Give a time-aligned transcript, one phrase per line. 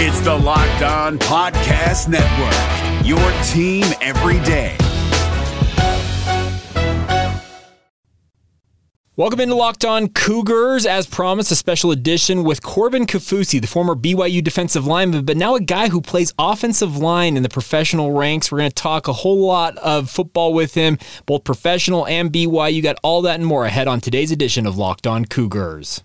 [0.00, 4.76] It's the Locked On Podcast Network, your team every day.
[9.16, 10.86] Welcome into Locked On Cougars.
[10.86, 15.56] As promised, a special edition with Corbin Kaufusi, the former BYU defensive lineman, but now
[15.56, 18.52] a guy who plays offensive line in the professional ranks.
[18.52, 22.72] We're going to talk a whole lot of football with him, both professional and BYU.
[22.72, 26.04] You got all that and more ahead on today's edition of Locked On Cougars.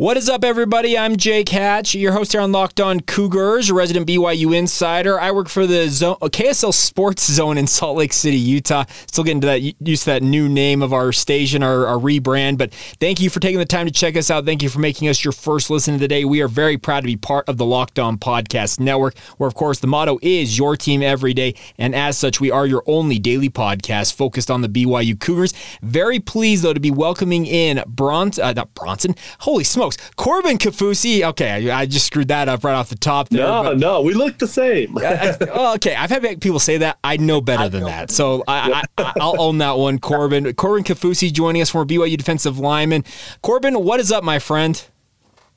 [0.00, 0.96] What is up, everybody?
[0.96, 5.20] I'm Jake Hatch, your host here on Locked On Cougars, resident BYU insider.
[5.20, 8.86] I work for the zone, KSL Sports Zone in Salt Lake City, Utah.
[9.08, 12.56] Still getting to that used to that new name of our station, our, our rebrand.
[12.56, 14.46] But thank you for taking the time to check us out.
[14.46, 16.24] Thank you for making us your first listen of the day.
[16.24, 19.54] We are very proud to be part of the Locked On Podcast Network, where of
[19.54, 23.18] course the motto is your team every day, and as such, we are your only
[23.18, 25.52] daily podcast focused on the BYU Cougars.
[25.82, 29.14] Very pleased though to be welcoming in Bronson, uh, not Bronson.
[29.40, 31.22] Holy smokes, Corbin Kaufusi.
[31.22, 33.28] Okay, I, I, just screwed that up right off the top.
[33.28, 34.96] There, no, but, no, we look the same.
[34.98, 35.02] I,
[35.40, 36.98] I, okay, I've had people say that.
[37.04, 37.86] I know better than know.
[37.86, 38.84] that, so I,
[39.16, 39.98] will own that one.
[39.98, 43.04] Corbin, Corbin Kaufusi joining us from BYU defensive lineman.
[43.42, 44.82] Corbin, what is up, my friend?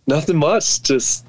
[0.08, 0.84] Nothing much.
[0.84, 1.26] Just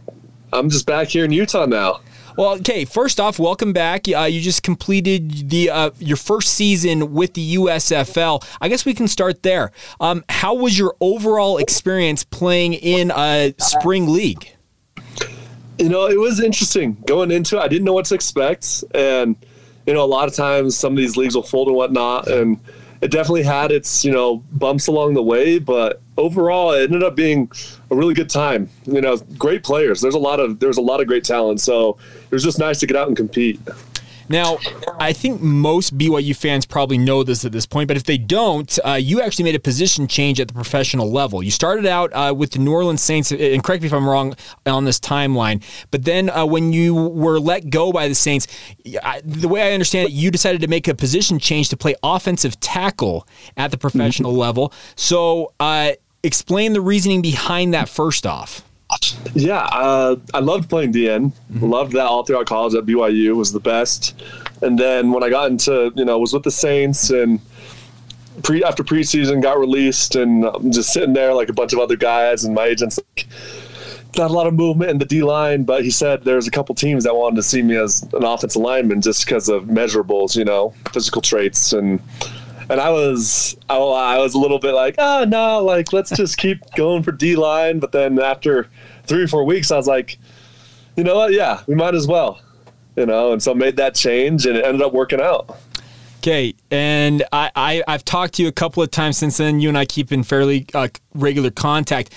[0.52, 2.00] I'm just back here in Utah now.
[2.36, 2.84] Well, okay.
[2.84, 4.06] First off, welcome back.
[4.08, 8.44] Uh, you just completed the uh, your first season with the USFL.
[8.60, 9.70] I guess we can start there.
[10.00, 14.48] Um, how was your overall experience playing in a spring league?
[15.78, 17.60] You know, it was interesting going into it.
[17.60, 19.36] I didn't know what to expect, and
[19.86, 22.58] you know, a lot of times some of these leagues will fold and whatnot, and
[23.00, 27.14] it definitely had its you know bumps along the way, but overall it ended up
[27.14, 27.50] being
[27.91, 28.69] a really good time.
[28.86, 30.00] You know, great players.
[30.00, 32.80] There's a lot of there's a lot of great talent, so it was just nice
[32.80, 33.60] to get out and compete.
[34.28, 34.58] Now,
[34.98, 38.78] I think most BYU fans probably know this at this point, but if they don't,
[38.84, 41.42] uh, you actually made a position change at the professional level.
[41.42, 44.34] You started out uh, with the New Orleans Saints, and correct me if I'm wrong
[44.66, 48.47] on this timeline, but then uh, when you were let go by the Saints,
[49.03, 51.94] I, the way I understand it, you decided to make a position change to play
[52.03, 54.41] offensive tackle at the professional mm-hmm.
[54.41, 54.72] level.
[54.97, 55.92] So, uh,
[56.24, 58.62] explain the reasoning behind that first off.
[59.34, 61.32] Yeah, uh, I loved playing DN.
[61.52, 61.64] Mm-hmm.
[61.64, 64.20] Loved that all throughout college at BYU was the best.
[64.62, 67.40] And then when I got into, you know, was with the Saints and
[68.42, 71.96] pre after preseason got released and I'm just sitting there like a bunch of other
[71.96, 73.26] guys and my agents like,
[74.16, 76.74] not a lot of movement in the D line, but he said there's a couple
[76.74, 80.44] teams that wanted to see me as an offensive lineman just because of measurables, you
[80.44, 82.00] know, physical traits and
[82.69, 86.36] and I was I, I was a little bit like, oh no, like let's just
[86.38, 87.78] keep going for D line.
[87.78, 88.69] But then after
[89.04, 90.19] three or four weeks, I was like,
[90.97, 91.32] you know what?
[91.32, 92.41] Yeah, we might as well,
[92.97, 93.32] you know.
[93.32, 95.58] And so I made that change, and it ended up working out.
[96.19, 99.60] Okay, and I, I have talked to you a couple of times since then.
[99.60, 102.14] You and I keep in fairly uh, regular contact.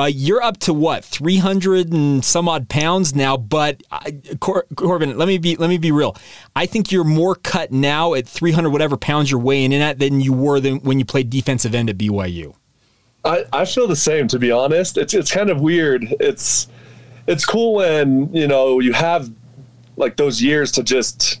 [0.00, 5.18] Uh, you're up to what 300 and some odd pounds now, but uh, Cor- Corbin,
[5.18, 6.16] let me be let me be real.
[6.56, 10.22] I think you're more cut now at 300 whatever pounds you're weighing in at than
[10.22, 12.54] you were than when you played defensive end at BYU.
[13.26, 14.96] I, I feel the same to be honest.
[14.96, 16.06] It's it's kind of weird.
[16.18, 16.68] It's
[17.26, 19.30] it's cool when you know you have
[19.98, 21.39] like those years to just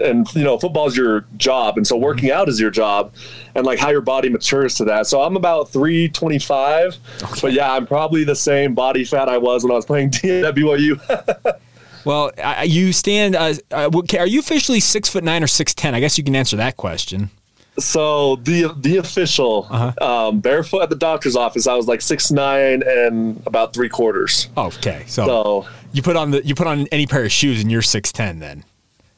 [0.00, 3.12] and you know football is your job and so working out is your job
[3.54, 5.06] and like how your body matures to that.
[5.06, 7.34] So i'm about 325 okay.
[7.40, 10.42] but yeah i'm probably the same body fat i was when i was playing D
[10.44, 10.98] at byu
[12.04, 12.32] well
[12.64, 15.94] you stand uh, uh, are you officially six foot nine or six ten?
[15.94, 17.30] I guess you can answer that question.
[17.78, 20.28] So the the official uh-huh.
[20.28, 24.48] um, barefoot at the doctor's office i was like six nine and about three quarters.
[24.56, 27.70] Okay so, so you put on the you put on any pair of shoes and
[27.70, 28.64] you're six ten then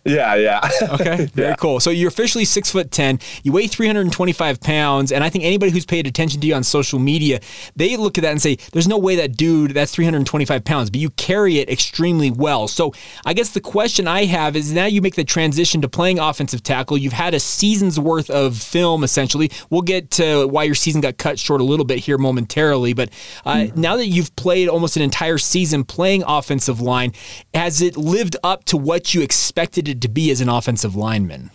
[0.04, 0.68] yeah, yeah.
[0.82, 1.54] okay, very yeah.
[1.56, 1.78] cool.
[1.78, 3.20] So you're officially six foot ten.
[3.44, 6.98] You weigh 325 pounds, and I think anybody who's paid attention to you on social
[6.98, 7.40] media,
[7.76, 11.00] they look at that and say, "There's no way that dude that's 325 pounds." But
[11.00, 12.66] you carry it extremely well.
[12.66, 12.92] So
[13.24, 16.64] I guess the question I have is now you make the transition to playing offensive
[16.64, 16.98] tackle.
[16.98, 19.52] You've had a season's worth of film essentially.
[19.70, 23.10] We'll get to why your season got cut short a little bit here momentarily, but
[23.44, 23.80] uh, mm-hmm.
[23.80, 27.12] now that you've played almost an entire season playing offensive line,
[27.54, 29.91] has it lived up to what you expected?
[30.00, 31.50] To be as an offensive lineman?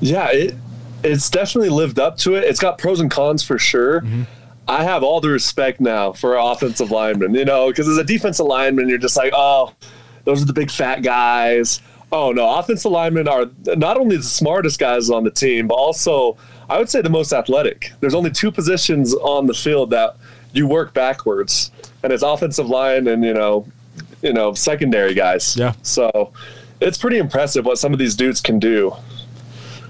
[0.00, 0.54] Yeah, it,
[1.02, 2.44] it's definitely lived up to it.
[2.44, 4.00] It's got pros and cons for sure.
[4.00, 4.22] Mm-hmm.
[4.68, 8.46] I have all the respect now for offensive linemen, you know, because as a defensive
[8.46, 9.72] lineman, you're just like, oh,
[10.24, 11.80] those are the big fat guys.
[12.12, 13.46] Oh no, offensive linemen are
[13.76, 16.36] not only the smartest guys on the team, but also
[16.68, 17.92] I would say the most athletic.
[18.00, 20.16] There's only two positions on the field that
[20.52, 21.70] you work backwards,
[22.02, 23.66] and it's offensive line and you know,
[24.20, 25.56] you know, secondary guys.
[25.56, 25.72] Yeah.
[25.82, 26.32] So
[26.82, 28.94] it's pretty impressive what some of these dudes can do.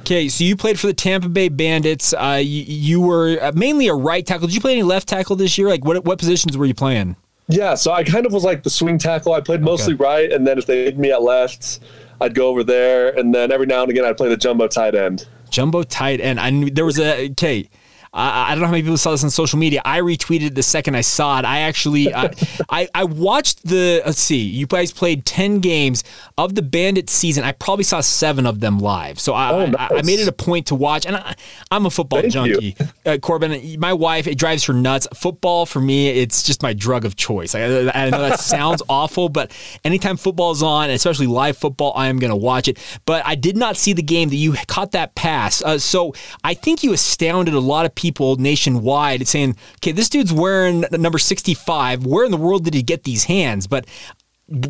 [0.00, 2.12] Okay, so you played for the Tampa Bay Bandits.
[2.12, 4.48] Uh, you, you were uh, mainly a right tackle.
[4.48, 5.68] Did you play any left tackle this year?
[5.68, 7.16] Like, what what positions were you playing?
[7.48, 9.32] Yeah, so I kind of was like the swing tackle.
[9.32, 11.80] I played mostly right, and then if they needed me at left,
[12.20, 14.94] I'd go over there, and then every now and again I'd play the jumbo tight
[14.94, 15.26] end.
[15.50, 16.40] Jumbo tight end.
[16.40, 17.68] I knew there was a okay.
[18.14, 19.80] I, I don't know how many people saw this on social media.
[19.84, 21.46] I retweeted the second I saw it.
[21.46, 22.30] I actually, I,
[22.68, 24.02] I, I watched the.
[24.04, 26.04] Let's see, you guys played ten games
[26.36, 27.42] of the Bandit season.
[27.42, 29.18] I probably saw seven of them live.
[29.18, 31.06] So I, Oh, I, I made it a point to watch.
[31.06, 31.34] And I,
[31.70, 32.76] I'm a football Thank junkie,
[33.06, 33.80] uh, Corbin.
[33.80, 35.08] My wife, it drives her nuts.
[35.14, 37.54] Football for me, it's just my drug of choice.
[37.54, 37.62] I,
[37.94, 39.52] I know that sounds awful, but
[39.84, 42.78] anytime football is on, especially live football, I am going to watch it.
[43.06, 45.62] But I did not see the game that you caught that pass.
[45.62, 50.32] Uh, so I think you astounded a lot of people nationwide saying, okay, this dude's
[50.32, 52.04] wearing number 65.
[52.06, 53.66] Where in the world did he get these hands?
[53.66, 53.86] But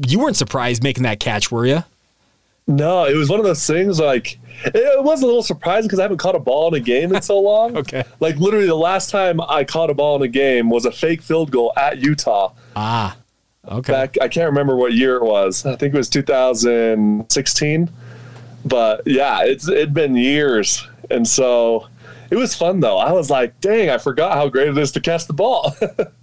[0.07, 1.85] you weren't surprised making that catch, were you?
[2.67, 6.03] No, it was one of those things like it was a little surprising because I
[6.03, 7.77] haven't caught a ball in a game in so long.
[7.83, 8.05] Okay.
[8.21, 11.23] Like literally the last time I caught a ball in a game was a fake
[11.23, 12.53] field goal at Utah.
[12.77, 13.17] Ah,
[13.67, 13.93] okay.
[13.93, 15.67] Back I can't remember what year it was.
[15.67, 17.91] I think it was 2016.
[18.65, 20.87] But yeah, it's it'd been years.
[21.11, 21.89] And so
[22.33, 22.97] it was fun though.
[22.97, 25.77] I was like, dang, I forgot how great it is to catch the ball.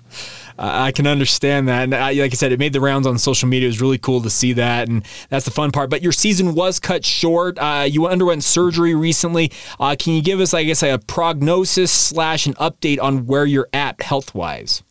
[0.58, 3.48] I can understand that, and I, like I said, it made the rounds on social
[3.48, 3.68] media.
[3.68, 5.92] It was really cool to see that, and that's the fun part.
[5.92, 7.60] But your season was cut short.
[7.60, 9.52] Uh, you underwent surgery recently.
[9.80, 13.70] Uh, can you give us, I guess, a prognosis slash an update on where you're
[13.72, 14.82] at health wise?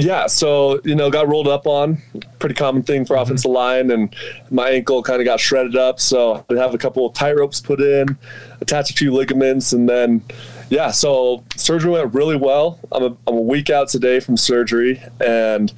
[0.00, 2.02] Yeah, so you know, got rolled up on,
[2.38, 3.54] pretty common thing for offensive mm-hmm.
[3.54, 4.14] line, and
[4.50, 6.00] my ankle kind of got shredded up.
[6.00, 8.16] So I have a couple of tight ropes put in,
[8.60, 10.22] attach a few ligaments, and then
[10.70, 12.78] yeah, so surgery went really well.
[12.92, 15.72] I'm a, I'm a week out today from surgery, and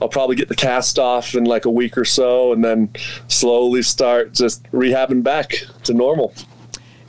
[0.00, 2.90] I'll probably get the cast off in like a week or so, and then
[3.26, 5.54] slowly start just rehabbing back
[5.84, 6.32] to normal.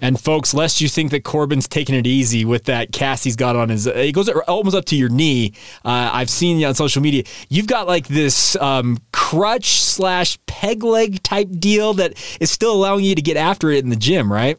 [0.02, 3.56] And folks, lest you think that Corbin's taking it easy with that cast he's got
[3.56, 5.54] on his, it goes almost up to your knee.
[5.84, 7.24] Uh, I've seen you on social media.
[7.50, 13.04] You've got like this um, crutch slash peg leg type deal that is still allowing
[13.04, 14.58] you to get after it in the gym, right?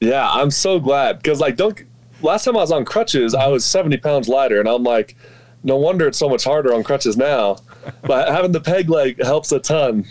[0.00, 1.80] Yeah, I'm so glad because like don't.
[2.22, 5.14] Last time I was on crutches, I was 70 pounds lighter, and I'm like,
[5.62, 7.58] no wonder it's so much harder on crutches now.
[8.02, 10.06] But having the peg leg helps a ton.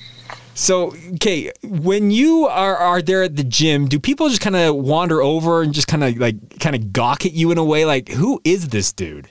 [0.56, 4.76] So, okay, when you are, are there at the gym, do people just kind of
[4.76, 7.86] wander over and just kind of like kind of gawk at you in a way
[7.86, 9.30] like, who is this dude?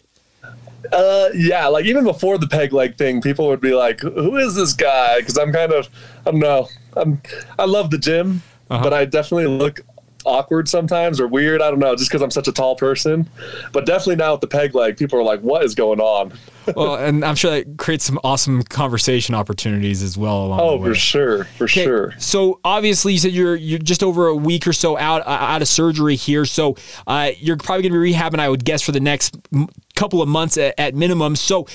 [0.92, 4.54] Uh, yeah, like even before the peg leg thing, people would be like, "Who is
[4.56, 5.88] this guy?" Because I'm kind of,
[6.26, 7.22] I don't know, I'm,
[7.58, 9.80] I love the gym, but I definitely look
[10.24, 11.60] awkward sometimes or weird.
[11.62, 13.28] I don't know, just because I'm such a tall person.
[13.72, 16.32] But definitely now with the peg leg, people are like, "What is going on?"
[16.76, 20.44] well, and I'm sure that creates some awesome conversation opportunities as well.
[20.46, 20.88] Along Oh, the way.
[20.90, 22.14] for sure, for Okay, sure.
[22.18, 25.62] So obviously, you said you're you're just over a week or so out uh, out
[25.62, 26.44] of surgery here.
[26.44, 26.76] So
[27.06, 30.22] uh, you're probably going to be rehabbing, I would guess, for the next m- couple
[30.22, 31.36] of months at, at minimum.
[31.36, 31.66] So.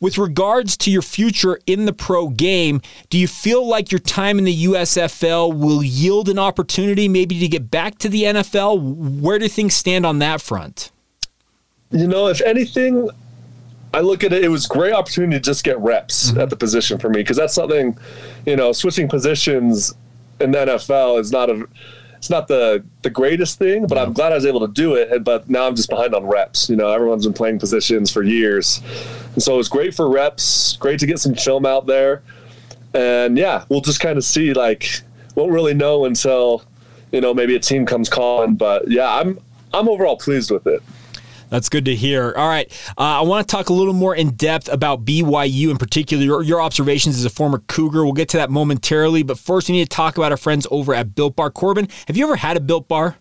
[0.00, 2.80] With regards to your future in the pro game,
[3.10, 7.48] do you feel like your time in the USFL will yield an opportunity maybe to
[7.48, 9.20] get back to the NFL?
[9.20, 10.90] Where do things stand on that front?
[11.90, 13.10] You know, if anything,
[13.92, 16.40] I look at it, it was a great opportunity to just get reps mm-hmm.
[16.40, 17.98] at the position for me because that's something,
[18.46, 19.94] you know, switching positions
[20.40, 21.68] in the NFL is not a,
[22.20, 25.24] it's not the the greatest thing, but I'm glad I was able to do it.
[25.24, 26.68] But now I'm just behind on reps.
[26.68, 28.82] You know, everyone's been playing positions for years,
[29.32, 30.76] and so it was great for reps.
[30.76, 32.22] Great to get some film out there,
[32.92, 34.52] and yeah, we'll just kind of see.
[34.52, 35.00] Like,
[35.34, 36.62] won't really know until,
[37.10, 38.54] you know, maybe a team comes calling.
[38.54, 39.38] But yeah, I'm
[39.72, 40.82] I'm overall pleased with it.
[41.50, 42.32] That's good to hear.
[42.36, 42.70] All right.
[42.96, 46.42] Uh, I want to talk a little more in depth about BYU in particular, your,
[46.42, 48.04] your observations as a former Cougar.
[48.04, 49.22] We'll get to that momentarily.
[49.22, 51.50] But first, we need to talk about our friends over at Built Bar.
[51.50, 53.16] Corbin, have you ever had a Built Bar?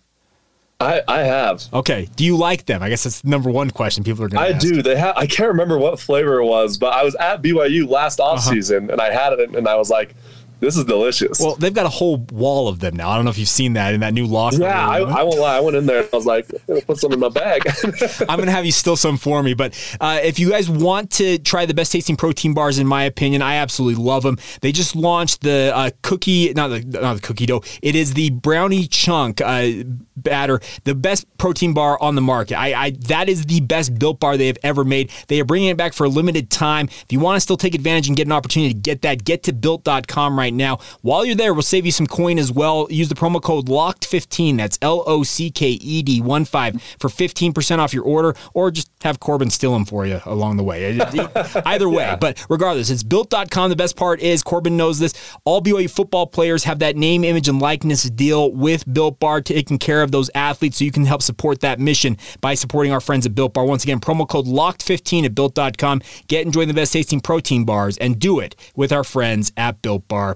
[0.81, 1.63] I I have.
[1.73, 2.07] Okay.
[2.15, 2.81] Do you like them?
[2.81, 4.65] I guess that's the number one question people are going to I ask.
[4.65, 4.81] do.
[4.81, 5.17] They have.
[5.17, 8.89] I can't remember what flavor it was, but I was at BYU last off season
[8.89, 10.15] and I had it, and I was like,
[10.59, 11.39] this is delicious.
[11.39, 13.09] Well, they've got a whole wall of them now.
[13.09, 15.09] I don't know if you've seen that in that new locker yeah, I, room.
[15.09, 15.57] I won't lie.
[15.57, 17.61] I went in there and I was like, I'm gonna put some in my bag.
[18.29, 19.53] I'm going to have you steal some for me.
[19.53, 23.03] But uh, if you guys want to try the best tasting protein bars, in my
[23.03, 24.37] opinion, I absolutely love them.
[24.61, 27.63] They just launched the uh, cookie, not the, not the cookie dough.
[27.81, 29.69] It is the brownie chunk uh,
[30.15, 32.55] batter, the best protein bar on the market.
[32.55, 35.11] I, I That is the best built bar they have ever made.
[35.27, 36.87] They are bringing it back for a limited time.
[36.87, 39.43] If you want to still take advantage and get an opportunity to get that, get
[39.43, 40.79] to built.com right now.
[41.01, 42.87] While you're there, we'll save you some coin as well.
[42.89, 44.57] Use the promo code LOCKED15.
[44.57, 48.71] That's L O C K E D 1 5 for 15% off your order, or
[48.71, 50.99] just have Corbin steal them for you along the way.
[51.65, 52.15] Either way, yeah.
[52.15, 53.69] but regardless, it's built.com.
[53.69, 55.13] The best part is Corbin knows this.
[55.45, 59.77] All BYU football players have that name, image, and likeness deal with Built Bar, taking
[59.77, 63.25] care of those athletes so you can help support that mission by supporting our friends
[63.25, 63.65] at Built Bar.
[63.65, 66.01] Once again, promo code LOCKED15 at built.com.
[66.27, 70.07] Get enjoying the best tasting protein bars and do it with our friends at Built
[70.07, 70.35] Bar.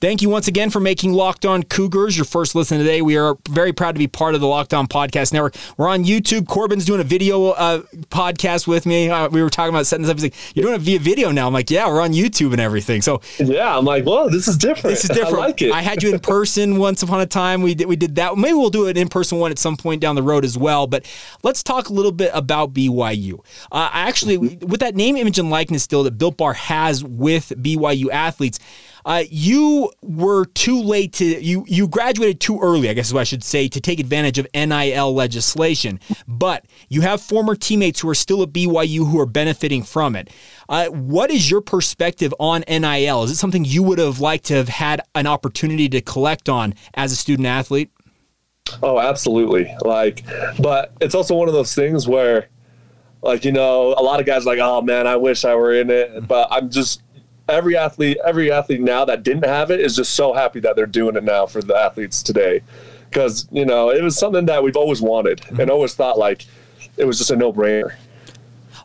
[0.00, 3.02] Thank you once again for making Locked On Cougars your first listen today.
[3.02, 5.56] We are very proud to be part of the Locked On Podcast Network.
[5.76, 6.46] We're on YouTube.
[6.46, 9.10] Corbin's doing a video uh, podcast with me.
[9.10, 10.18] Uh, we were talking about setting this up.
[10.18, 12.60] He's like, "You're doing it via video now." I'm like, "Yeah, we're on YouTube and
[12.60, 14.94] everything." So yeah, I'm like, "Whoa, this is different.
[14.94, 15.34] This is different.
[15.42, 17.62] I like it." I had you in person once upon a time.
[17.62, 18.36] We did we did that.
[18.38, 20.86] Maybe we'll do an in person one at some point down the road as well.
[20.86, 21.06] But
[21.42, 23.40] let's talk a little bit about BYU.
[23.72, 28.10] Uh, actually, with that name, image, and likeness still that Built Bar has with BYU
[28.12, 28.60] athletes.
[29.04, 33.20] Uh, you were too late to you you graduated too early, I guess is what
[33.20, 36.00] I should say, to take advantage of NIL legislation.
[36.26, 40.30] But you have former teammates who are still at BYU who are benefiting from it.
[40.68, 43.22] Uh, what is your perspective on NIL?
[43.24, 46.74] Is it something you would have liked to have had an opportunity to collect on
[46.94, 47.90] as a student athlete?
[48.82, 49.74] Oh, absolutely.
[49.82, 50.24] Like,
[50.58, 52.48] but it's also one of those things where,
[53.22, 55.90] like, you know, a lot of guys like, oh man, I wish I were in
[55.90, 57.02] it, but I'm just
[57.48, 60.86] every athlete every athlete now that didn't have it is just so happy that they're
[60.86, 62.60] doing it now for the athletes today
[63.08, 65.60] because you know it was something that we've always wanted mm-hmm.
[65.60, 66.46] and always thought like
[66.96, 67.94] it was just a no-brainer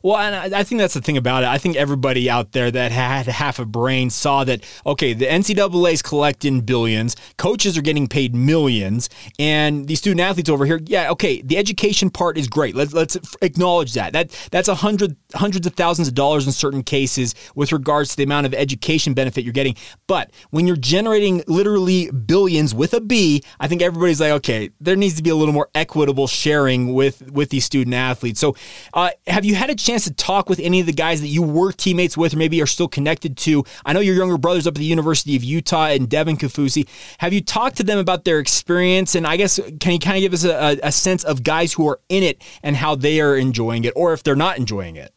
[0.04, 1.48] well, and I think that's the thing about it.
[1.48, 5.94] I think everybody out there that had half a brain saw that, okay, the NCAA
[5.94, 11.10] is collecting billions, coaches are getting paid millions, and these student athletes over here, yeah,
[11.12, 12.76] okay, the education part is great.
[12.76, 14.12] Let's, let's acknowledge that.
[14.12, 18.18] that that's a hundred, hundreds of thousands of dollars in certain cases with regards to
[18.18, 19.78] the amount of education benefit you're getting.
[20.08, 24.98] But when you're generating literally billions with a B, I think everybody's like, okay, there
[24.98, 28.42] needs to be a little more equitable sharing with, with these student athletes.
[28.42, 28.58] So
[28.94, 31.28] uh, have you had a chance chance to talk with any of the guys that
[31.28, 33.64] you were teammates with or maybe are still connected to?
[33.86, 36.88] I know your younger brothers up at the University of Utah and Devin Kaufusi.
[37.20, 39.16] Have you talked to them about their experience?
[39.16, 41.88] And I guess, can you kind of give us a, a sense of guys who
[41.88, 45.14] are in it and how they are enjoying it or if they're not enjoying it?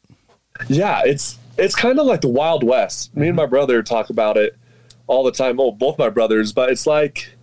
[0.69, 3.17] Yeah, it's it's kind of like the Wild West.
[3.17, 4.57] Me and my brother talk about it
[5.07, 5.59] all the time.
[5.59, 7.35] Oh, both my brothers, but it's like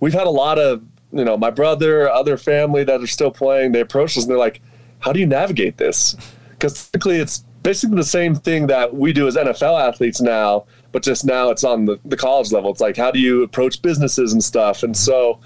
[0.00, 3.72] we've had a lot of you know my brother, other family that are still playing.
[3.72, 4.60] They approach us and they're like,
[5.00, 6.16] "How do you navigate this?"
[6.64, 11.02] Because typically it's basically the same thing that we do as NFL athletes now, but
[11.02, 12.70] just now it's on the, the college level.
[12.70, 14.82] It's like, how do you approach businesses and stuff?
[14.82, 15.40] And so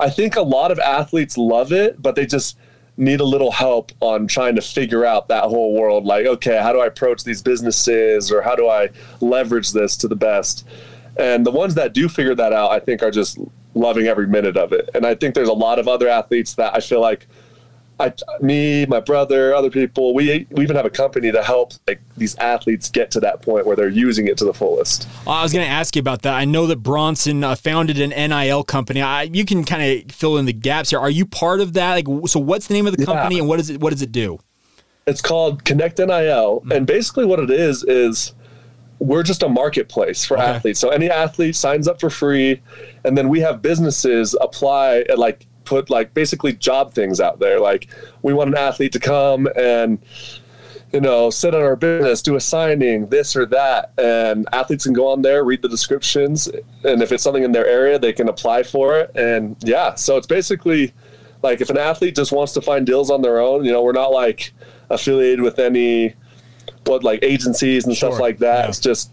[0.00, 2.56] I think a lot of athletes love it, but they just
[2.96, 6.06] need a little help on trying to figure out that whole world.
[6.06, 8.88] Like, okay, how do I approach these businesses or how do I
[9.20, 10.66] leverage this to the best?
[11.18, 13.38] And the ones that do figure that out, I think, are just
[13.74, 14.88] loving every minute of it.
[14.94, 17.26] And I think there's a lot of other athletes that I feel like
[18.00, 22.00] I, me, my brother, other people, we, we even have a company to help like
[22.16, 25.06] these athletes get to that point where they're using it to the fullest.
[25.26, 26.34] I was going to ask you about that.
[26.34, 29.00] I know that Bronson uh, founded an NIL company.
[29.00, 30.98] I, you can kind of fill in the gaps here.
[30.98, 31.94] Are you part of that?
[31.94, 33.42] Like, so what's the name of the company yeah.
[33.42, 34.40] and what does it what does it do?
[35.06, 36.72] It's called Connect NIL, mm-hmm.
[36.72, 38.32] and basically what it is is
[38.98, 40.46] we're just a marketplace for okay.
[40.46, 40.80] athletes.
[40.80, 42.62] So any athlete signs up for free,
[43.04, 47.60] and then we have businesses apply at like put like basically job things out there.
[47.60, 47.88] Like
[48.22, 49.98] we want an athlete to come and
[50.92, 54.92] you know sit on our business, do a signing, this or that, and athletes can
[54.92, 56.48] go on there, read the descriptions,
[56.84, 59.10] and if it's something in their area, they can apply for it.
[59.14, 60.92] And yeah, so it's basically
[61.42, 63.92] like if an athlete just wants to find deals on their own, you know, we're
[63.92, 64.52] not like
[64.90, 66.14] affiliated with any
[66.84, 68.10] what like agencies and sure.
[68.10, 68.64] stuff like that.
[68.64, 68.68] Yeah.
[68.68, 69.10] It's just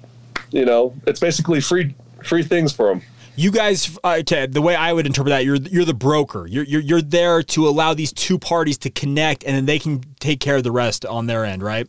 [0.52, 3.02] you know, it's basically free free things for them
[3.42, 6.46] you guys, uh, okay, the way I would interpret that, you're you're the broker.
[6.48, 10.04] You're, you're you're there to allow these two parties to connect, and then they can
[10.20, 11.88] take care of the rest on their end, right?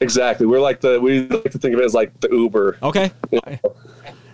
[0.00, 0.46] Exactly.
[0.46, 2.78] We're like the we like to think of it as like the Uber.
[2.82, 3.10] Okay.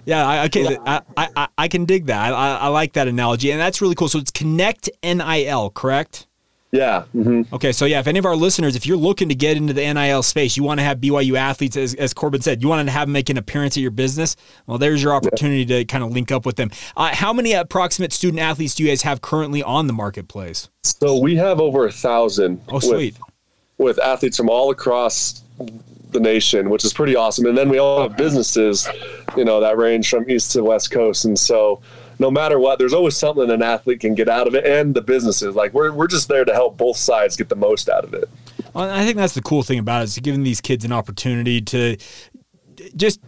[0.07, 2.33] Yeah, I, okay, I, I, I can dig that.
[2.33, 4.09] I, I like that analogy, and that's really cool.
[4.09, 6.27] So it's Connect NIL, correct?
[6.73, 7.05] Yeah.
[7.15, 7.53] Mm-hmm.
[7.55, 9.93] Okay, so yeah, if any of our listeners, if you're looking to get into the
[9.93, 12.93] NIL space, you want to have BYU athletes, as, as Corbin said, you want to
[12.93, 14.37] have them make an appearance at your business.
[14.67, 15.79] Well, there's your opportunity yeah.
[15.79, 16.71] to kind of link up with them.
[16.97, 20.69] Uh, how many approximate student athletes do you guys have currently on the marketplace?
[20.85, 22.61] So we have over a thousand.
[22.69, 23.19] Oh, sweet.
[23.79, 25.43] With, with athletes from all across
[26.13, 27.47] the nation, which is pretty awesome.
[27.47, 28.89] And then we all have businesses,
[29.37, 31.25] you know, that range from east to west coast.
[31.25, 31.81] And so
[32.21, 35.01] no matter what, there's always something an athlete can get out of it and the
[35.01, 35.57] businesses.
[35.57, 38.29] Like we're, we're just there to help both sides get the most out of it.
[38.75, 41.63] Well, I think that's the cool thing about it is giving these kids an opportunity
[41.63, 41.97] to
[42.95, 43.21] just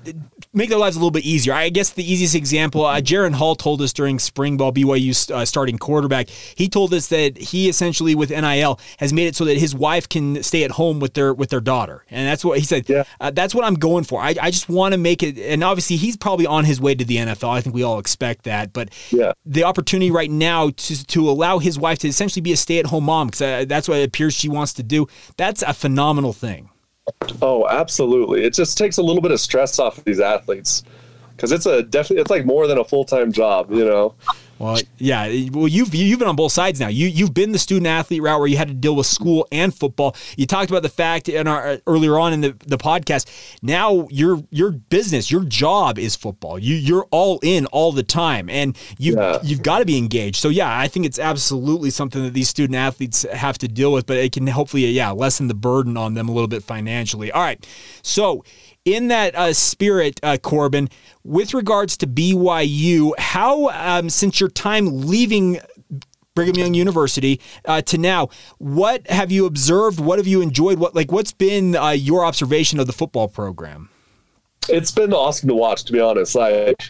[0.52, 1.52] make their lives a little bit easier.
[1.54, 5.44] I guess the easiest example, uh, Jaren Hall told us during spring ball, BYU uh,
[5.44, 9.56] starting quarterback, he told us that he essentially with NIL has made it so that
[9.56, 12.64] his wife can stay at home with their with their daughter, and that's what he
[12.64, 12.88] said.
[12.88, 13.04] Yeah.
[13.20, 14.20] Uh, that's what I'm going for.
[14.20, 17.04] I, I just want to make it, and obviously he's probably on his way to
[17.04, 17.50] the NFL.
[17.50, 19.32] I think we all expect that, but yeah.
[19.44, 22.86] the opportunity right now to to allow his wife to essentially be a stay at
[22.86, 25.06] home mom because uh, that's what it appears she wants to do.
[25.36, 26.71] That's a phenomenal thing.
[27.40, 28.44] Oh, absolutely.
[28.44, 30.84] It just takes a little bit of stress off of these athletes
[31.36, 34.14] because it's a definitely it's like more than a full time job, you know.
[34.62, 35.24] Well, yeah.
[35.50, 36.86] Well, you've you've been on both sides now.
[36.86, 39.74] You you've been the student athlete route where you had to deal with school and
[39.74, 40.14] football.
[40.36, 43.26] You talked about the fact in our uh, earlier on in the, the podcast.
[43.60, 46.60] Now your your business, your job is football.
[46.60, 49.40] You you're all in all the time, and you yeah.
[49.42, 50.36] you've got to be engaged.
[50.36, 54.06] So yeah, I think it's absolutely something that these student athletes have to deal with,
[54.06, 57.32] but it can hopefully yeah lessen the burden on them a little bit financially.
[57.32, 57.66] All right,
[58.02, 58.44] so
[58.84, 60.88] in that uh, spirit, uh, Corbin,
[61.24, 65.60] with regards to BYU, how, um, since your time leaving
[66.34, 70.00] Brigham Young University uh, to now, what have you observed?
[70.00, 70.78] What have you enjoyed?
[70.78, 73.90] What like what's been uh, your observation of the football program?
[74.68, 76.34] It's been awesome to watch, to be honest.
[76.34, 76.82] Like,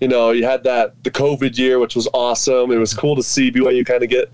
[0.00, 2.70] you know, you had that the COVID year, which was awesome.
[2.70, 4.32] It was cool to see BYU kind of get.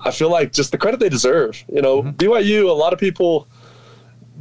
[0.00, 1.64] I feel like just the credit they deserve.
[1.72, 2.10] You know, mm-hmm.
[2.10, 2.68] BYU.
[2.68, 3.48] A lot of people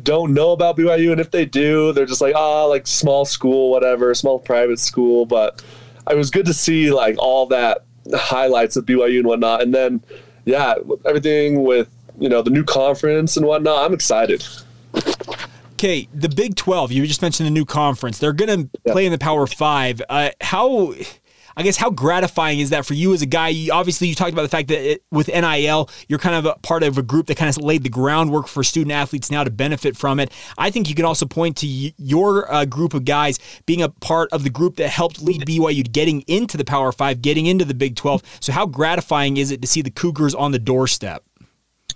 [0.04, 3.26] don't know about BYU, and if they do, they're just like, ah, oh, like small
[3.26, 5.26] school, whatever, small private school.
[5.26, 5.64] But
[6.10, 10.02] it was good to see like all that highlights of BYU and whatnot, and then
[10.46, 10.76] yeah,
[11.06, 11.90] everything with
[12.20, 13.86] you know the new conference and whatnot.
[13.86, 14.46] I'm excited.
[15.74, 16.92] Okay, the Big Twelve.
[16.92, 18.20] You just mentioned the new conference.
[18.20, 18.92] They're going to yeah.
[18.92, 20.02] play in the Power Five.
[20.10, 20.94] Uh, how
[21.60, 23.50] I guess how gratifying is that for you as a guy?
[23.50, 26.58] You, obviously, you talked about the fact that it, with NIL, you're kind of a
[26.60, 29.50] part of a group that kind of laid the groundwork for student athletes now to
[29.50, 30.32] benefit from it.
[30.58, 34.32] I think you can also point to your uh, group of guys being a part
[34.32, 37.74] of the group that helped lead BYU getting into the Power Five, getting into the
[37.74, 38.24] Big 12.
[38.40, 41.26] So, how gratifying is it to see the Cougars on the doorstep?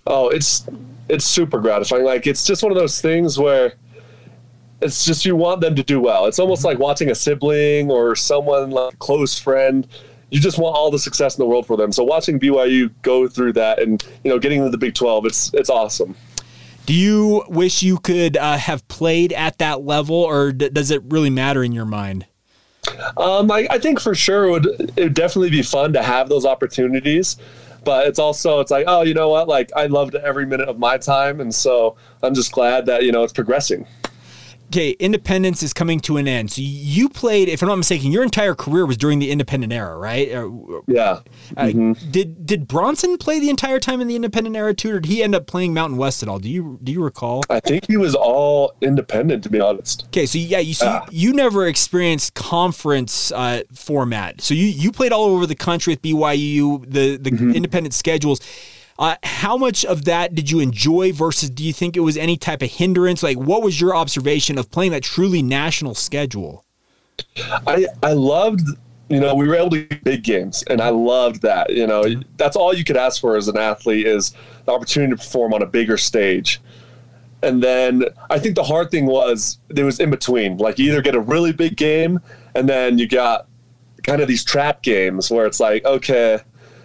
[0.06, 0.68] Oh, it's
[1.08, 2.04] it's super gratifying.
[2.04, 3.72] Like it's just one of those things where
[4.84, 6.26] it's just you want them to do well.
[6.26, 9.88] It's almost like watching a sibling or someone like a close friend.
[10.30, 11.90] You just want all the success in the world for them.
[11.90, 15.52] So watching BYU go through that and you know getting into the Big Twelve, it's
[15.54, 16.14] it's awesome.
[16.86, 21.02] Do you wish you could uh, have played at that level, or d- does it
[21.04, 22.26] really matter in your mind?
[23.16, 26.28] Um, I, I, think for sure it would, it would definitely be fun to have
[26.28, 27.38] those opportunities
[27.82, 30.78] but it's also it's like oh you know what like i loved every minute of
[30.78, 33.86] my time and so i'm just glad that you know it's progressing
[34.66, 36.50] okay, independence is coming to an end.
[36.50, 39.96] So you played, if I'm not mistaken, your entire career was during the independent era,
[39.96, 40.28] right?
[40.28, 40.34] Yeah.
[40.36, 41.20] Uh,
[41.56, 42.10] mm-hmm.
[42.10, 45.22] Did did Bronson play the entire time in the independent era too, or did he
[45.22, 46.38] end up playing Mountain West at all?
[46.38, 47.42] Do you do you recall?
[47.50, 50.04] I think he was all independent, to be honest.
[50.06, 54.40] Okay, so yeah, you so you never experienced conference uh, format.
[54.40, 57.52] So you you played all over the country with BYU, the the mm-hmm.
[57.52, 58.40] independent schedules.
[58.98, 62.36] Uh, how much of that did you enjoy versus do you think it was any
[62.36, 63.22] type of hindrance?
[63.22, 66.64] Like, what was your observation of playing that truly national schedule?
[67.66, 68.62] I I loved,
[69.08, 71.70] you know, we were able to big games, and I loved that.
[71.70, 72.04] You know,
[72.36, 74.32] that's all you could ask for as an athlete is
[74.64, 76.60] the opportunity to perform on a bigger stage.
[77.42, 80.56] And then I think the hard thing was there was in between.
[80.56, 82.20] Like you either get a really big game,
[82.54, 83.48] and then you got
[84.04, 86.40] kind of these trap games where it's like, okay,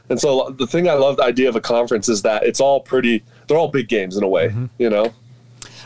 [0.10, 2.82] and so the thing I love the idea of a conference is that it's all
[2.82, 3.24] pretty.
[3.48, 4.66] They're all big games in a way, mm-hmm.
[4.78, 5.14] you know.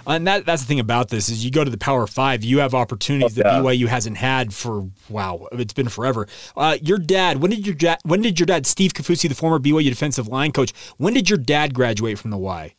[0.06, 2.60] And that, that's the thing about this is you go to the Power Five, you
[2.60, 3.62] have opportunities oh, yeah.
[3.62, 6.28] that BYU hasn't had for wow, it's been forever.
[6.58, 9.60] Uh, your dad, when did your dad, when did your dad, Steve Kaufusi, the former
[9.60, 12.74] BYU defensive line coach, when did your dad graduate from the Y?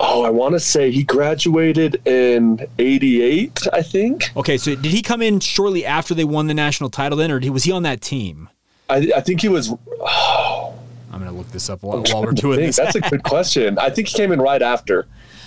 [0.00, 4.30] Oh, I want to say he graduated in '88, I think.
[4.36, 7.38] Okay, so did he come in shortly after they won the national title then, or
[7.52, 8.48] was he on that team?
[8.92, 9.72] I, I think he was.
[10.00, 10.74] Oh,
[11.10, 12.76] I'm going to look this up while, while we're doing this.
[12.76, 13.78] That's a good question.
[13.78, 15.06] I think he came in right after.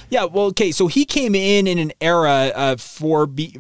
[0.10, 3.58] Yeah, well, okay, so he came in in an era uh, for B,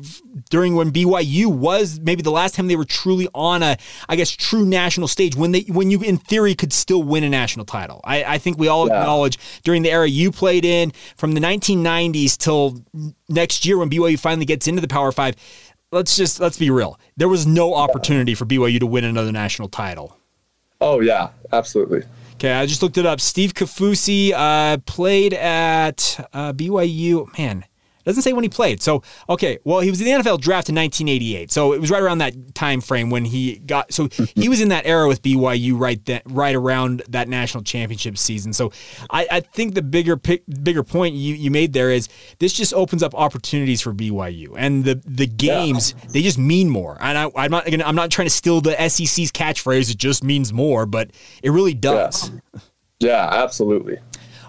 [0.49, 4.29] during when BYU was maybe the last time they were truly on a, I guess,
[4.29, 7.99] true national stage when they when you in theory could still win a national title.
[8.03, 8.99] I, I think we all yeah.
[8.99, 12.79] acknowledge during the era you played in from the 1990s till
[13.27, 15.35] next year when BYU finally gets into the Power Five.
[15.91, 16.99] Let's just let's be real.
[17.15, 20.17] There was no opportunity for BYU to win another national title.
[20.81, 22.03] Oh yeah, absolutely.
[22.33, 23.21] Okay, I just looked it up.
[23.21, 27.37] Steve Kaufusi uh, played at uh, BYU.
[27.37, 27.65] Man,
[28.05, 28.81] doesn't say when he played.
[28.81, 31.51] So, okay, well, he was in the NFL draft in 1988.
[31.51, 33.91] So it was right around that time frame when he got.
[33.91, 34.39] So mm-hmm.
[34.39, 38.53] he was in that era with BYU right then, right around that national championship season.
[38.53, 38.71] So
[39.09, 42.07] I, I think the bigger bigger point you, you made there is
[42.39, 46.09] this just opens up opportunities for BYU and the the games yeah.
[46.11, 46.97] they just mean more.
[46.99, 49.91] And I, am not I'm not trying to steal the SEC's catchphrase.
[49.91, 51.11] It just means more, but
[51.43, 52.31] it really does.
[52.53, 52.59] Yeah,
[52.99, 53.99] yeah absolutely.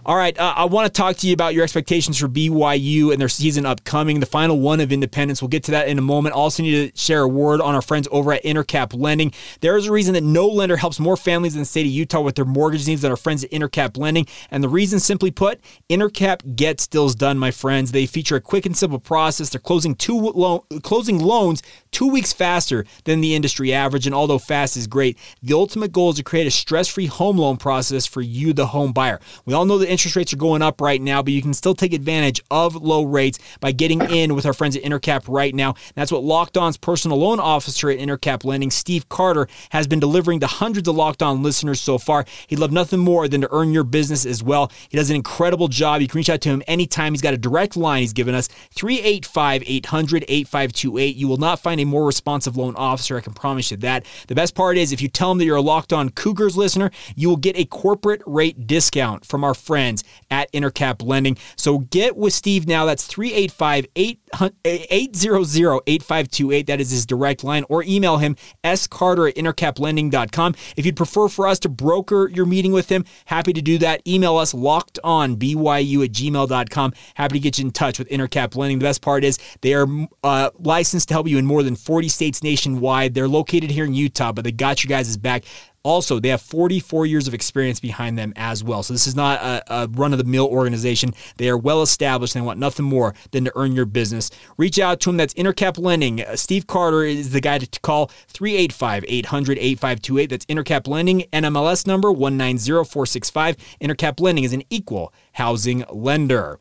[0.07, 3.21] All right, uh, I want to talk to you about your expectations for BYU and
[3.21, 5.43] their season upcoming, the final one of Independence.
[5.43, 6.33] We'll get to that in a moment.
[6.37, 9.33] Also, need to share a word on our friends over at Intercap Lending.
[9.63, 12.21] There is a reason that no lender helps more families in the state of Utah
[12.21, 14.29] with their mortgage needs than our friends at Intercap Lending.
[14.53, 17.91] And the reason, simply put, Intercap gets deals done, my friends.
[17.91, 19.51] They feature a quick and simple process.
[19.51, 24.07] They're closing two lo- closing loans two weeks faster than the industry average.
[24.07, 27.57] And although fast is great, the ultimate goal is to create a stress-free home loan
[27.57, 29.19] process for you, the home buyer.
[29.47, 31.75] We all know that interest rates are going up right now, but you can still
[31.75, 35.75] take advantage of low rates by getting in with our friends at Intercap right now.
[35.95, 40.41] That's what Locked On's personal loan officer at Intercap Lending, Steve Carter, has been delivering
[40.41, 42.27] to hundreds of Locked On listeners so far.
[42.47, 44.71] He'd love nothing more than to earn your business as well.
[44.91, 46.03] He does an incredible job.
[46.03, 47.15] You can reach out to him anytime.
[47.15, 51.17] He's got a direct line he's given us 385 800 8528.
[51.17, 53.17] You will not find a more responsive loan officer.
[53.17, 54.05] I can promise you that.
[54.29, 56.91] The best part is if you tell them that you're a Locked On Cougars listener,
[57.15, 59.55] you will get a corporate rate discount from our
[59.87, 61.37] friends at Intercap Lending.
[61.55, 62.87] So get with Steve now.
[62.87, 66.67] That's 385 800 8528.
[66.67, 67.65] That is his direct line.
[67.69, 68.37] Or email him
[68.75, 70.55] scarter at intercaplending.com.
[70.77, 74.03] If you'd prefer for us to broker your meeting with him, happy to do that.
[74.07, 76.93] Email us locked on byu at gmail.com.
[77.15, 78.79] Happy to get you in touch with Intercap Lending.
[78.79, 79.87] The best part is they are
[80.25, 83.15] uh, licensed to help you in more than 40 states nationwide.
[83.15, 85.45] They're located here in Utah, but they got you guys' back.
[85.87, 88.83] Also, they have 44 years of experience behind them as well.
[88.83, 91.15] So this is not a, a run of the mill organization.
[91.37, 94.29] They are well established and they want nothing more than to earn your business.
[94.57, 95.17] Reach out to them.
[95.17, 96.23] That's Intercap Lending.
[96.23, 100.27] Uh, Steve Carter is the guy to call 385 800 8528.
[100.27, 101.21] That's Intercap Lending.
[101.33, 103.57] NMLS number 190465.
[103.81, 106.59] Intercap Lending is an equal housing lender.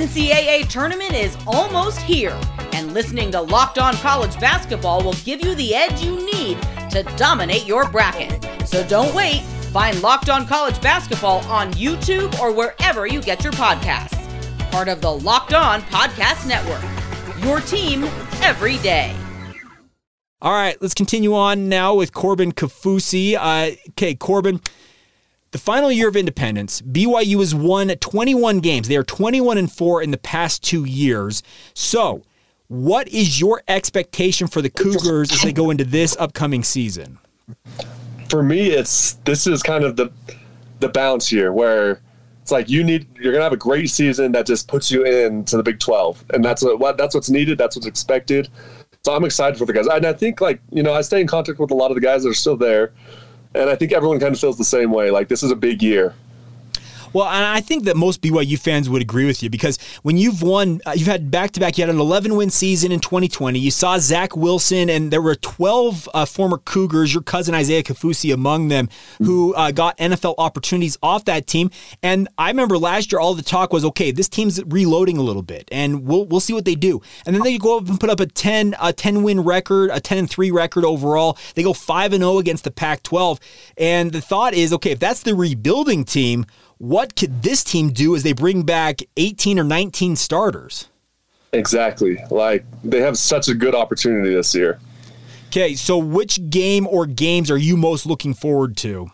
[0.00, 2.34] NCAA tournament is almost here,
[2.72, 6.58] and listening to Locked On College Basketball will give you the edge you need
[6.88, 8.42] to dominate your bracket.
[8.66, 9.42] So don't wait.
[9.74, 14.16] Find Locked On College Basketball on YouTube or wherever you get your podcasts.
[14.70, 16.82] Part of the Locked On Podcast Network.
[17.44, 18.04] Your team
[18.40, 19.14] every day.
[20.40, 23.36] All right, let's continue on now with Corbin Kaufusi.
[23.38, 24.62] Uh, okay, Corbin.
[25.52, 28.86] The final year of independence, BYU has won 21 games.
[28.86, 31.42] They are 21 and 4 in the past 2 years.
[31.74, 32.22] So,
[32.68, 37.18] what is your expectation for the Cougars as they go into this upcoming season?
[38.28, 40.12] For me, it's this is kind of the
[40.78, 42.00] the bounce year where
[42.40, 45.56] it's like you need you're gonna have a great season that just puts you into
[45.56, 47.58] the Big 12, and that's what that's what's needed.
[47.58, 48.48] That's what's expected.
[49.04, 51.26] So I'm excited for the guys, and I think like you know I stay in
[51.26, 52.92] contact with a lot of the guys that are still there
[53.54, 55.10] and I think everyone kind of feels the same way.
[55.10, 56.14] Like this is a big year.
[57.12, 60.42] Well, and I think that most BYU fans would agree with you because when you've
[60.42, 61.76] won, uh, you've had back to back.
[61.76, 63.58] You had an 11 win season in 2020.
[63.58, 68.32] You saw Zach Wilson, and there were 12 uh, former Cougars, your cousin Isaiah Kaufusi
[68.32, 71.70] among them, who uh, got NFL opportunities off that team.
[72.02, 75.42] And I remember last year, all the talk was, okay, this team's reloading a little
[75.42, 77.02] bit, and we'll we'll see what they do.
[77.26, 80.00] And then they go up and put up a 10 a 10 win record, a
[80.00, 81.36] 10 and 3 record overall.
[81.54, 83.40] They go 5 and 0 against the Pac-12,
[83.76, 86.46] and the thought is, okay, if that's the rebuilding team
[86.80, 90.88] what could this team do as they bring back 18 or 19 starters?
[91.52, 92.16] Exactly.
[92.30, 94.80] Like they have such a good opportunity this year.
[95.48, 99.10] Okay, so which game or games are you most looking forward to?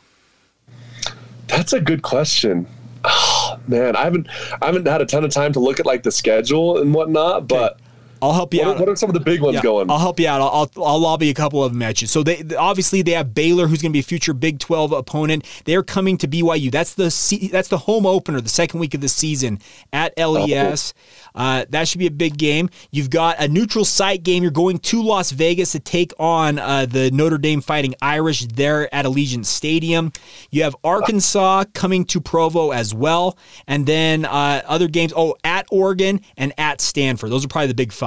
[1.49, 2.69] That's a good question.
[3.03, 4.29] Oh, man, I haven't
[4.63, 7.49] I haven't had a ton of time to look at like the schedule and whatnot,
[7.49, 7.81] but
[8.23, 8.77] I'll help you What, out.
[8.77, 9.91] are- what are some of the big ones Yeah, going?
[9.91, 10.41] I'll help you out.
[10.41, 12.07] I'll, I'll, I'll lobby a couple of them at you.
[12.07, 15.45] So they obviously they have Baylor, who's going to be a future Big Twelve opponent.
[15.65, 16.71] They're coming to BYU.
[16.71, 19.59] That's the that's the home opener, the second week of the season
[19.93, 20.95] at LES.
[21.35, 22.71] Uh, that should be a big game.
[22.91, 24.43] You've got a neutral site game.
[24.43, 28.93] You're going to Las Vegas to take on uh, the Notre Dame Fighting Irish there
[28.95, 30.13] at Allegiant Stadium.
[30.51, 35.13] You have Arkansas coming to Provo as well, and then uh, other games.
[35.15, 37.31] Oh, at Oregon and at Stanford.
[37.31, 38.06] Those are probably the big five.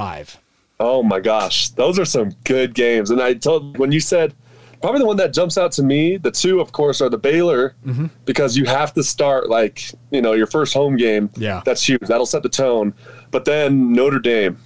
[0.78, 3.10] Oh my gosh, those are some good games.
[3.10, 4.34] And I told when you said
[4.80, 7.74] probably the one that jumps out to me, the two of course are the Baylor
[7.84, 8.06] Mm-hmm.
[8.24, 11.28] because you have to start like, you know, your first home game.
[11.36, 11.60] Yeah.
[11.66, 12.00] That's huge.
[12.02, 12.94] That'll set the tone.
[13.30, 14.56] But then Notre Dame.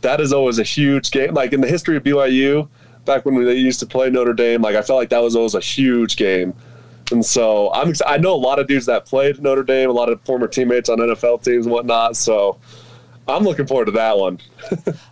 [0.00, 1.34] That is always a huge game.
[1.34, 2.68] Like in the history of BYU,
[3.04, 5.54] back when they used to play Notre Dame, like I felt like that was always
[5.54, 6.54] a huge game.
[7.10, 10.08] And so I'm I know a lot of dudes that played Notre Dame, a lot
[10.08, 12.16] of former teammates on NFL teams and whatnot.
[12.16, 12.58] So
[13.28, 14.38] I'm looking forward to that one.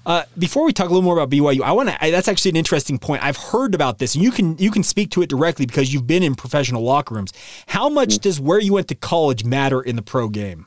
[0.07, 1.97] Uh, before we talk a little more about BYU, I want to.
[2.01, 3.23] That's actually an interesting point.
[3.23, 6.07] I've heard about this, and you can you can speak to it directly because you've
[6.07, 7.33] been in professional locker rooms.
[7.69, 10.67] How much does where you went to college matter in the pro game?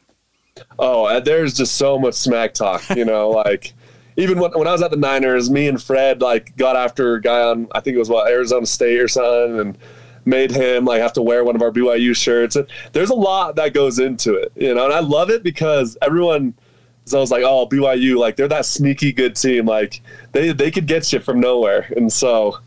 [0.79, 3.73] Oh, uh, there's just so much smack talk, you know, like
[4.15, 7.21] even when, when I was at the Niners, me and Fred like got after a
[7.21, 9.77] guy on I think it was what Arizona State or something and
[10.25, 12.56] made him like have to wear one of our BYU shirts.
[12.93, 16.53] There's a lot that goes into it, you know, and I love it because everyone
[17.06, 20.88] is was like, "Oh, BYU, like they're that sneaky good team, like they they could
[20.88, 22.58] get you from nowhere." And so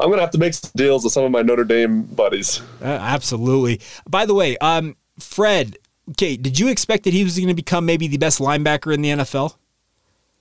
[0.00, 2.62] I'm gonna have to make some deals with some of my Notre Dame buddies.
[2.82, 3.80] Uh, absolutely.
[4.08, 5.78] By the way, um, Fred.
[6.10, 9.02] Okay, did you expect that he was going to become maybe the best linebacker in
[9.02, 9.56] the NFL?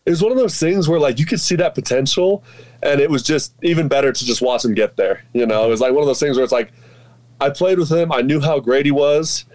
[0.06, 2.44] it was one of those things where like you could see that potential
[2.84, 5.70] and it was just even better to just watch him get there you know it
[5.70, 6.72] was like one of those things where it's like
[7.42, 9.46] i played with him i knew how great he was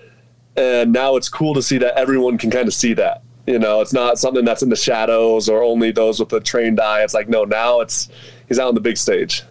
[0.56, 3.80] and now it's cool to see that everyone can kind of see that you know
[3.80, 7.14] it's not something that's in the shadows or only those with a trained eye it's
[7.14, 8.08] like no now it's
[8.48, 9.42] he's out on the big stage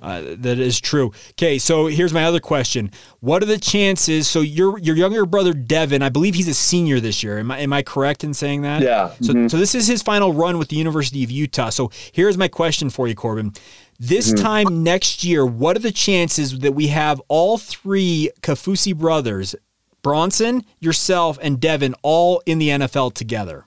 [0.00, 1.10] Uh, that is true.
[1.32, 4.28] Okay, so here's my other question: What are the chances?
[4.28, 7.36] So your your younger brother Devin, I believe he's a senior this year.
[7.40, 8.80] Am I am I correct in saying that?
[8.82, 9.10] Yeah.
[9.20, 9.50] So Mhm.
[9.50, 11.70] so this is his final run with the University of Utah.
[11.70, 13.52] So here's my question for you, Corbin.
[13.98, 14.44] This Mm-hmm.
[14.44, 19.56] time next year, what are the chances that we have all three Kaufusi brothers,
[20.02, 23.66] Bronson, yourself, and Devin, all in the NFL together?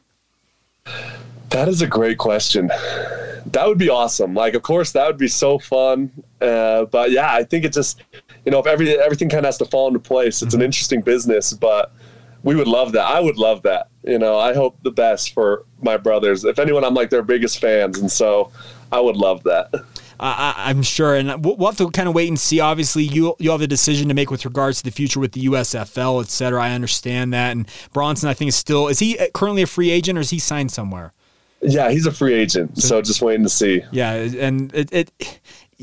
[1.50, 2.70] That is a great question.
[3.48, 4.34] That would be awesome.
[4.34, 6.12] Like, of course, that would be so fun.
[6.40, 8.02] Uh, but yeah, I think it just,
[8.46, 11.02] you know, if every, everything kind of has to fall into place, it's an interesting
[11.02, 11.92] business, but
[12.44, 13.06] we would love that.
[13.06, 13.90] I would love that.
[14.04, 16.44] You know, I hope the best for my brothers.
[16.44, 18.00] If anyone, I'm like their biggest fans.
[18.00, 18.52] And so
[18.92, 19.74] I would love that.
[20.22, 22.60] I, I- I'm sure, and we'll we'll have to kind of wait and see.
[22.60, 25.46] Obviously, you you have a decision to make with regards to the future with the
[25.46, 26.62] USFL, et cetera.
[26.64, 29.90] I understand that, and Bronson, I think, is still is he uh, currently a free
[29.92, 31.14] agent or is he signed somewhere?
[31.64, 32.78] Yeah, he's a free agent.
[32.82, 33.84] So just waiting to see.
[33.92, 35.12] Yeah, and it, it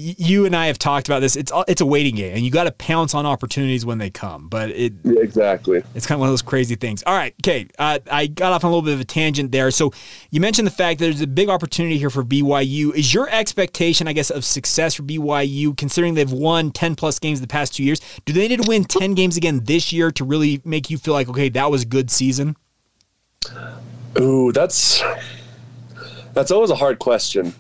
[0.00, 1.34] you and I have talked about this.
[1.34, 4.48] It's it's a waiting game, and you got to pounce on opportunities when they come.
[4.48, 5.82] But it Yeah, exactly.
[5.96, 7.02] It's kind of one of those crazy things.
[7.04, 7.66] All right, okay.
[7.80, 9.72] Uh, I got off on a little bit of a tangent there.
[9.72, 9.92] So
[10.30, 12.94] you mentioned the fact that there's a big opportunity here for BYU.
[12.94, 17.40] Is your expectation, I guess, of success for BYU, considering they've won 10 plus games
[17.40, 18.00] the past two years?
[18.24, 21.14] Do they need to win 10 games again this year to really make you feel
[21.14, 22.56] like, okay, that was a good season?
[24.20, 25.02] Ooh, that's
[26.34, 27.52] that's always a hard question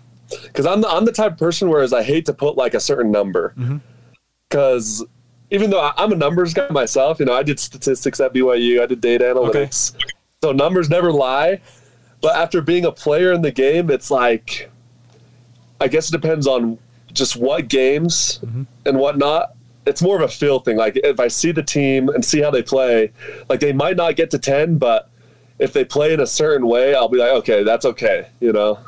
[0.42, 2.80] because I'm the, I'm the type of person whereas I hate to put like a
[2.80, 3.78] certain number mm-hmm.
[4.48, 5.04] because
[5.50, 8.82] even though I- I'm a numbers guy myself, you know, I did statistics at BYU,
[8.82, 9.94] I did data analytics,
[10.42, 11.60] so numbers never lie.
[12.20, 14.70] But after being a player in the game, it's like
[15.80, 16.78] I guess it depends on
[17.12, 18.64] just what games mm-hmm.
[18.86, 19.54] and whatnot.
[19.86, 20.76] It's more of a feel thing.
[20.76, 23.12] Like if I see the team and see how they play,
[23.48, 25.10] like they might not get to ten, but
[25.58, 28.78] if they play in a certain way, I'll be like, okay, that's okay, you know.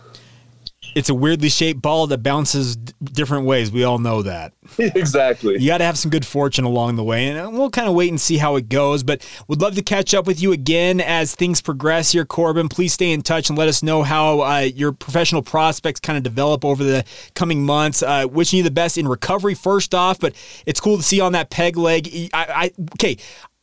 [0.94, 3.70] It's a weirdly shaped ball that bounces d- different ways.
[3.70, 4.52] We all know that.
[4.78, 5.58] exactly.
[5.58, 7.94] You got to have some good fortune along the way, and uh, we'll kind of
[7.94, 9.02] wait and see how it goes.
[9.02, 12.68] But would love to catch up with you again as things progress here, Corbin.
[12.68, 16.22] Please stay in touch and let us know how uh, your professional prospects kind of
[16.22, 18.02] develop over the coming months.
[18.02, 20.34] Uh, wishing you the best in recovery, first off, but
[20.66, 22.30] it's cool to see on that peg leg.
[22.32, 23.16] I, I okay.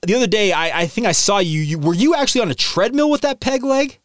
[0.03, 1.79] The other day, I, I think I saw you, you.
[1.79, 3.99] Were you actually on a treadmill with that peg leg?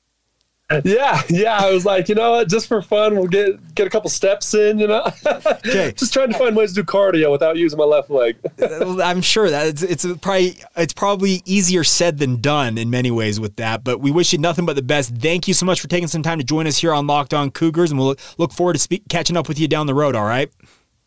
[0.84, 1.58] Yeah, yeah.
[1.58, 4.54] I was like, you know what, just for fun, we'll get get a couple steps
[4.54, 5.04] in, you know.
[5.64, 5.92] Okay.
[5.92, 8.36] just trying to find ways to do cardio without using my left leg.
[8.60, 13.40] I'm sure that it's, it's probably it's probably easier said than done in many ways
[13.40, 13.84] with that.
[13.84, 15.16] But we wish you nothing but the best.
[15.16, 17.50] Thank you so much for taking some time to join us here on Locked On
[17.50, 20.14] Cougars, and we'll look forward to speak, catching up with you down the road.
[20.14, 20.50] All right.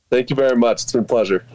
[0.10, 0.84] Thank you very much.
[0.84, 1.45] It's been a pleasure.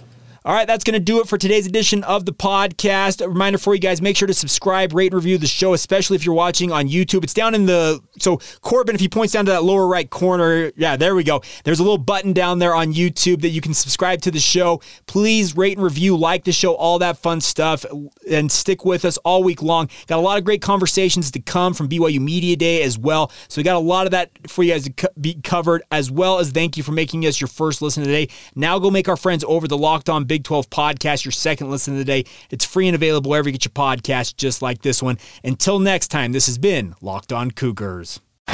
[0.43, 3.23] All right, that's going to do it for today's edition of the podcast.
[3.23, 6.17] A reminder for you guys make sure to subscribe, rate, and review the show, especially
[6.17, 7.25] if you're watching on YouTube.
[7.25, 8.01] It's down in the.
[8.19, 11.43] So, Corbin, if he points down to that lower right corner, yeah, there we go.
[11.65, 14.81] There's a little button down there on YouTube that you can subscribe to the show.
[15.05, 17.85] Please rate and review, like the show, all that fun stuff,
[18.31, 19.91] and stick with us all week long.
[20.07, 23.31] Got a lot of great conversations to come from BYU Media Day as well.
[23.49, 26.39] So, we got a lot of that for you guys to be covered, as well
[26.39, 28.29] as thank you for making us your first listen today.
[28.55, 31.95] Now, go make our friends over the Locked On Big 12 podcast your second listen
[31.95, 32.25] of the day.
[32.51, 35.19] It's free and available wherever you get your podcast, just like this one.
[35.43, 38.21] Until next time, this has been Locked On Cougars.
[38.47, 38.53] The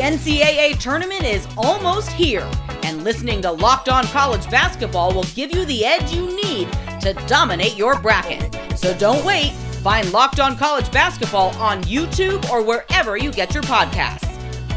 [0.00, 2.50] NCAA tournament is almost here,
[2.82, 7.12] and listening to Locked On College Basketball will give you the edge you need to
[7.26, 8.56] dominate your bracket.
[8.78, 9.52] So don't wait.
[9.82, 14.29] Find Locked On College Basketball on YouTube or wherever you get your podcasts